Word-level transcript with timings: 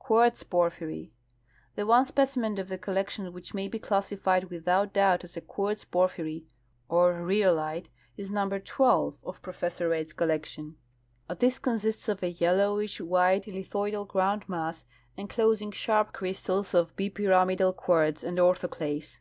Quartz 0.00 0.42
pwphyry.— 0.42 1.10
Tlie 1.78 1.86
one 1.86 2.04
specimen 2.04 2.58
of 2.58 2.66
tlie 2.66 2.80
collection 2.80 3.32
which 3.32 3.54
may 3.54 3.68
be 3.68 3.78
classified 3.78 4.50
without 4.50 4.92
doubt 4.92 5.22
as 5.22 5.36
a 5.36 5.40
quartz 5.40 5.84
por2:)hyry 5.84 6.42
or 6.88 7.12
rhyo 7.14 7.54
lite 7.54 7.88
is 8.16 8.28
number 8.32 8.58
12 8.58 9.16
of 9.22 9.40
Professor 9.42 9.88
Reid's 9.90 10.12
collection. 10.12 10.74
This 11.38 11.60
consists 11.60 12.08
of 12.08 12.20
a 12.24 12.34
3^ellowish 12.34 13.00
white 13.00 13.44
lithoidal 13.44 14.08
grounclmass, 14.08 14.82
enclosing 15.16 15.70
sharj) 15.70 16.12
crystals 16.12 16.74
oi 16.74 16.86
bipyramidal 16.98 17.76
quartz 17.76 18.24
and 18.24 18.38
orthoclase. 18.38 19.20